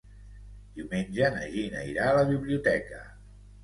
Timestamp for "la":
2.19-2.29